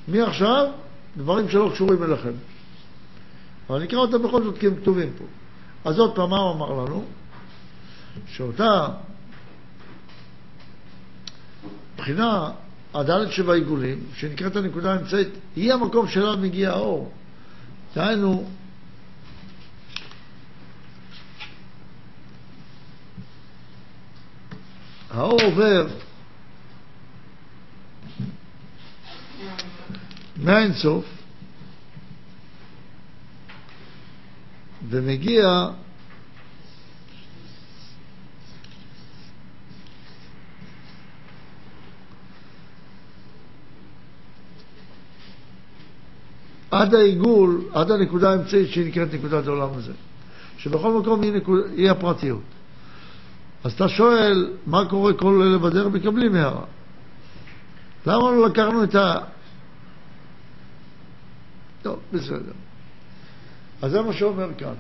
[0.09, 0.67] מעכשיו,
[1.17, 2.33] דברים שלא קשורים אליכם.
[3.71, 5.25] אבל נקרא אותם בכל זאת כי הם כתובים פה.
[5.85, 7.05] אז עוד פעם, מה הוא אמר לנו?
[8.27, 8.89] שאותה
[11.97, 12.51] בחינה,
[12.95, 17.13] הדלת שבעיגולים, שנקראת הנקודה האמצעית, היא המקום שאליו מגיע האור.
[17.95, 18.49] דהיינו,
[25.11, 25.87] האור עובר
[30.45, 31.05] מהאינסוף
[34.89, 35.69] ומגיע
[46.71, 49.93] עד העיגול, עד הנקודה האמצעית שהיא נקראת נקודת העולם הזה.
[50.59, 52.41] שבכל מקום היא, נקוד, היא הפרטיות.
[53.65, 56.65] אז אתה שואל, מה קורה כל אלה בדרך מקבלים הערה.
[58.07, 59.19] למה לא לקחנו את ה...
[61.85, 62.53] טוב, בסדר.
[63.83, 64.75] אז זה מה שאומר כאן.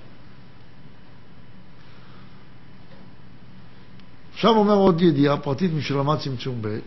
[4.34, 6.78] עכשיו אומר עוד ידיעה פרטית משלמד צמצום ב',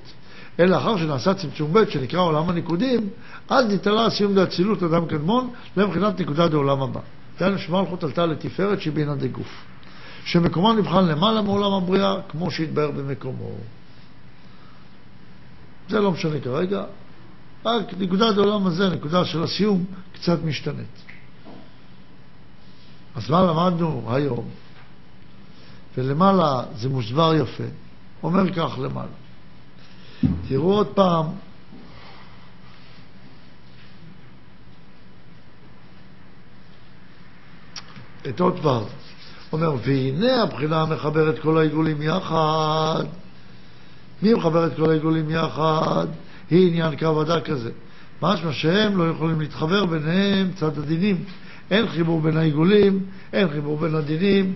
[0.60, 3.10] אלא לאחר שנעשה צמצום ב', שנקרא עולם הניקודים,
[3.50, 7.02] אז נתעלה סיום דאצילות אדם קדמון לבחינת נקודה דעולם הבא.
[7.40, 9.66] דהיינו שמלכות עלתה לתפארת שבינה דגוף,
[10.26, 13.52] שמקומו נבחן למעלה מעולם הבריאה, כמו שהתבהר במקומו.
[15.90, 16.84] זה לא משנה כרגע,
[17.66, 21.04] רק נקודת העולם הזה, נקודה של הסיום, קצת משתנית.
[23.16, 24.50] אז מה למדנו היום?
[25.98, 27.64] ולמעלה זה מוסבר יפה,
[28.24, 29.08] אומר כך למעלה.
[30.48, 31.26] תראו עוד פעם
[38.30, 38.86] את עוד ו',
[39.54, 43.04] אומר, והנה הבחינה המחברת כל העיגולים יחד.
[44.22, 46.08] מי מחבר את כל העיגולים יחד?
[46.50, 47.72] היא עניין קו הדק הזה.
[48.22, 51.24] משמע שהם לא יכולים להתחבר ביניהם צד הדינים.
[51.72, 54.54] אין חיבור בין העיגולים, אין חיבור בין הדינים,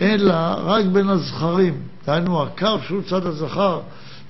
[0.00, 1.74] אלא רק בין הזכרים.
[2.06, 3.80] דהיינו, הקו שהוא צד הזכר,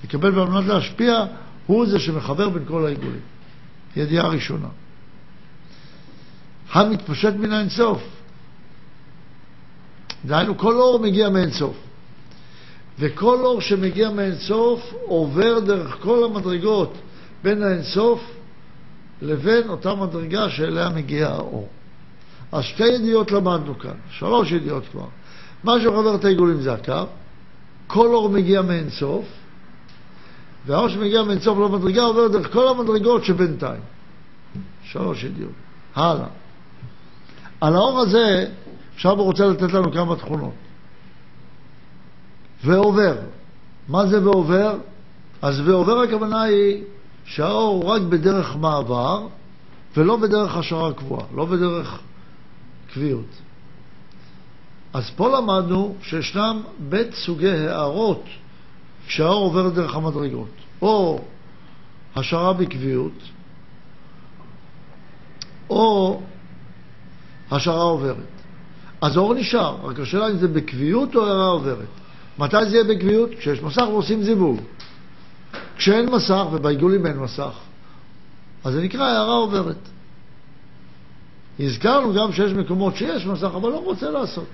[0.03, 1.25] לקבל במנת להשפיע,
[1.65, 3.21] הוא זה שמחבר בין כל העיגולים.
[3.95, 4.67] ידיעה ראשונה.
[6.71, 8.03] המתפשט מן האינסוף.
[10.25, 11.77] דהיינו, כל אור מגיע מאינסוף.
[12.99, 16.93] וכל אור שמגיע מאינסוף עובר דרך כל המדרגות
[17.43, 18.31] בין האינסוף
[19.21, 21.67] לבין אותה מדרגה שאליה מגיע האור.
[22.51, 25.07] אז שתי ידיעות למדנו כאן, שלוש ידיעות כבר.
[25.63, 27.03] מה שמחבר את העיגולים זה הקו,
[27.87, 29.25] כל אור מגיע מאינסוף,
[30.65, 33.81] והאור שמגיע מאינסוף למדרגה עובר דרך כל המדרגות שבינתיים.
[34.83, 35.51] שלוש ידיעות.
[35.95, 36.27] הלאה.
[37.61, 38.45] על האור הזה,
[38.95, 40.53] עכשיו הוא רוצה לתת לנו כמה תכונות.
[42.63, 43.15] ועובר.
[43.87, 44.77] מה זה ועובר?
[45.41, 46.83] אז ועובר הכוונה היא
[47.25, 49.27] שהאור הוא רק בדרך מעבר
[49.97, 51.99] ולא בדרך השערה קבועה, לא בדרך
[52.93, 53.41] קביעות.
[54.93, 58.23] אז פה למדנו שישנם בית סוגי הערות
[59.07, 60.49] כשהאור עובר דרך המדרגות,
[60.81, 61.21] או
[62.15, 63.19] השערה בקביעות,
[65.69, 66.21] או
[67.51, 68.17] השערה עוברת.
[69.01, 72.02] אז האור נשאר, רק השאלה אם זה בקביעות או הערה עוברת.
[72.39, 73.29] מתי זה יהיה בקביעות?
[73.39, 74.59] כשיש מסך ועושים זיווג.
[75.77, 77.53] כשאין מסך, ובעיגולים אין מסך,
[78.63, 79.89] אז זה נקרא הערה עוברת.
[81.59, 84.47] הזכרנו גם שיש מקומות שיש מסך, אבל לא רוצה לעשות.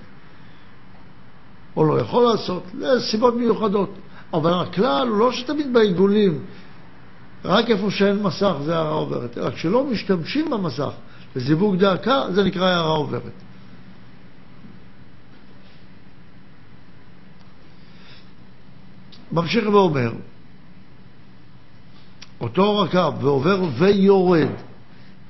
[1.76, 3.94] או לא יכול לעשות, לסיבות מיוחדות.
[4.34, 6.44] אבל הכלל הוא לא שתמיד בעיגולים,
[7.46, 10.92] רק איפה שאין מסך זה הערה עוברת, אלא כשלא משתמשים במסך
[11.36, 13.32] לזיווג דאקה, זה נקרא הערה עוברת.
[19.32, 20.12] ממשיך ואומר,
[22.42, 24.48] אותו רכב ועובר ויורד.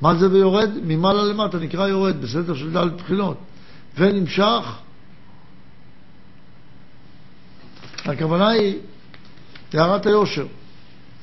[0.01, 0.69] מה זה ויורד?
[0.83, 3.37] ממעלה למטה נקרא יורד, בסדר של ד' בחינות.
[3.97, 4.77] ונמשך,
[8.05, 8.79] הכוונה היא
[9.73, 10.45] הערת היושר.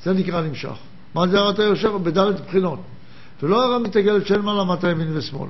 [0.03, 0.77] זה נקרא נמשך.
[1.15, 1.97] מה זה הערת היושר?
[1.97, 2.79] בד' בחינות.
[3.43, 5.49] ולא הערה מתעגלת שאין מעלה מטה ימין ושמאל.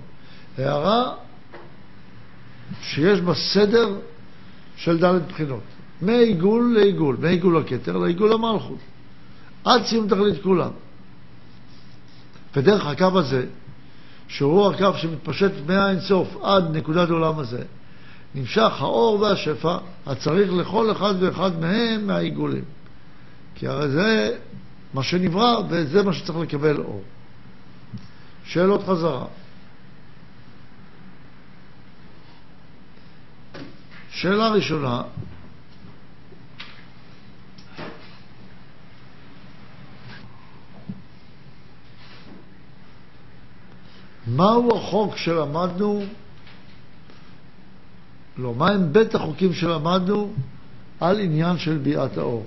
[0.57, 1.13] הערה
[2.81, 3.95] שיש בה סדר
[4.77, 5.63] של ד' בחינות.
[6.01, 8.77] מעיגול לעיגול, מעיגול הכתר לעיגול המלכות.
[9.65, 10.71] עד סיום תכלית כולם.
[12.55, 13.45] ודרך הקו הזה,
[14.27, 17.63] שהוא הקו שמתפשט מהאינסוף עד נקודת העולם הזה,
[18.35, 22.63] נמשך האור והשפע הצריך לכל אחד ואחד מהם מהעיגולים.
[23.55, 24.37] כי הרי זה
[24.93, 27.03] מה שנברא וזה מה שצריך לקבל אור.
[28.45, 29.25] שאלות חזרה.
[34.09, 35.01] שאלה ראשונה,
[44.27, 46.03] מהו החוק שלמדנו,
[48.37, 50.33] לא, מהם בית החוקים שלמדנו
[50.99, 52.45] על עניין של ביאת האור.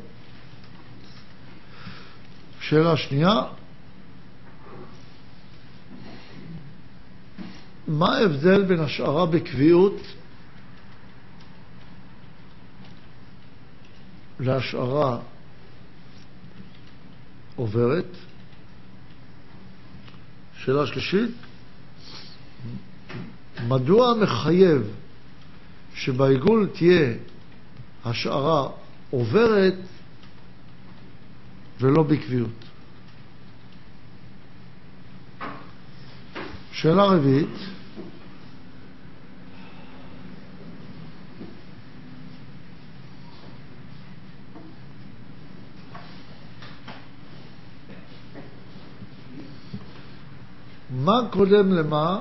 [2.60, 3.42] שאלה שנייה,
[7.88, 9.96] מה ההבדל בין השערה בקביעות
[14.40, 15.18] להשערה
[17.56, 18.16] עוברת?
[20.64, 21.30] שאלה שלישית,
[23.68, 24.82] מדוע מחייב
[25.94, 27.14] שבעיגול תהיה
[28.04, 28.68] השערה
[29.10, 29.74] עוברת
[31.80, 32.64] ולא בקביעות?
[36.72, 37.48] שאלה רביעית,
[50.90, 52.20] מה קודם למה?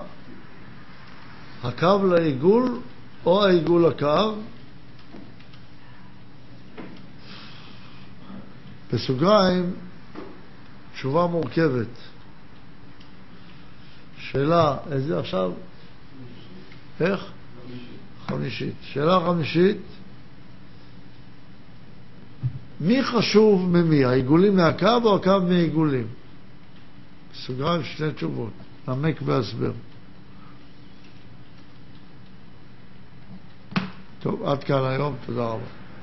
[1.63, 2.79] הקו לעיגול
[3.25, 4.33] או העיגול לקו?
[8.93, 9.73] בסוגריים,
[10.93, 11.87] תשובה מורכבת.
[14.17, 15.51] שאלה, איזה עכשיו?
[17.01, 17.25] איך?
[18.27, 18.73] חמישית.
[18.81, 19.77] שאלה חמישית,
[22.79, 26.07] מי חשוב ממי, העיגולים מהקו או הקו מהעיגולים?
[27.33, 28.53] בסוגריים שתי תשובות,
[28.87, 29.71] נמק והסבר.
[34.19, 35.78] טוב, עד כאן היום, תודה רבה.